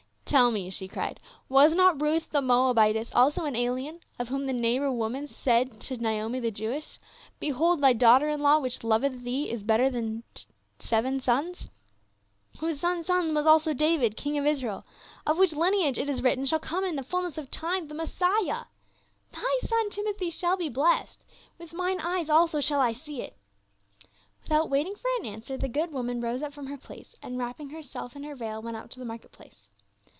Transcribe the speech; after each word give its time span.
"Tell 0.25 0.49
me," 0.49 0.69
she 0.69 0.87
cried, 0.87 1.19
"was 1.49 1.75
not 1.75 2.01
Ruth, 2.01 2.29
the 2.29 2.39
Moabitcss 2.39 3.11
also 3.13 3.43
an 3.43 3.53
alien— 3.53 3.99
of 4.17 4.29
whom 4.29 4.45
the 4.45 4.53
neighbor 4.53 4.89
women 4.89 5.27
said 5.27 5.81
to 5.81 5.97
Naomi, 5.97 6.39
the 6.39 6.51
Jewess,' 6.51 6.99
Behold, 7.41 7.81
thy 7.81 7.91
daughter 7.91 8.29
in 8.29 8.39
law 8.39 8.57
which 8.57 8.81
loveth 8.81 9.25
thee 9.25 9.49
is 9.51 9.61
better 9.61 9.91
to 9.91 9.91
tliee 9.91 9.91
than 9.91 10.23
seven 10.79 11.19
sons 11.19 11.67
'—whose 12.59 12.79
son's 12.79 13.07
son 13.07 13.33
was 13.35 13.45
also 13.45 13.73
David, 13.73 14.15
King 14.15 14.37
of 14.37 14.45
Israel; 14.45 14.85
of 15.27 15.37
which 15.37 15.51
lineage, 15.51 15.97
it 15.97 16.07
is 16.07 16.23
written, 16.23 16.45
shall 16.45 16.59
come 16.59 16.85
in 16.85 16.95
the 16.95 17.03
fullness 17.03 17.37
of 17.37 17.51
time 17.51 17.89
the 17.89 17.93
20 17.93 18.09
306 18.09 18.17
PA 18.21 18.25
UL. 18.25 18.31
Messiah. 18.31 18.65
Thy 19.33 19.67
son 19.67 19.89
Timothy 19.89 20.29
shall 20.29 20.55
be 20.55 20.69
blessed; 20.69 21.25
with 21.59 21.73
mine 21.73 21.99
eyes 21.99 22.29
also 22.29 22.61
shall 22.61 22.79
I 22.79 22.93
sec 22.93 23.15
it." 23.15 23.37
Without 24.43 24.69
waiting 24.69 24.95
for 24.95 25.09
an 25.19 25.25
answer 25.25 25.57
the 25.57 25.67
good 25.67 25.91
woman 25.91 26.21
rose 26.21 26.41
up 26.41 26.53
from 26.53 26.67
her 26.67 26.77
place 26.77 27.17
and 27.21 27.37
wrapping 27.37 27.67
herself 27.71 28.15
in 28.15 28.23
her 28.23 28.35
veil 28.37 28.61
went 28.61 28.77
out 28.77 28.89
to 28.91 28.99
the 28.99 29.03
market 29.05 29.33
place. 29.33 29.67